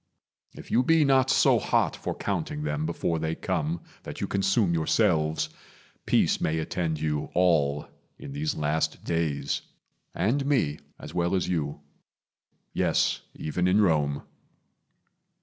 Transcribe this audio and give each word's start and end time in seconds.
If 0.55 0.71
you 0.71 0.81
be 0.81 1.05
not 1.05 1.29
so 1.29 1.59
hot 1.59 1.95
for 1.95 2.15
counting 2.15 2.63
them 2.63 2.87
Before 2.87 3.19
they 3.19 3.35
come 3.35 3.81
that 4.01 4.19
you 4.19 4.25
consume 4.25 4.73
yourselves, 4.73 5.47
Peace 6.07 6.41
may 6.41 6.57
attend 6.57 6.99
you 6.99 7.29
all 7.35 7.87
in 8.17 8.31
these 8.33 8.55
last 8.55 9.03
days 9.03 9.61
And 10.15 10.43
me, 10.43 10.79
as 10.97 11.13
well 11.13 11.35
as 11.35 11.49
you. 11.49 11.81
Yes, 12.73 13.21
even 13.35 13.67
in 13.67 13.79
Rome. 13.79 14.23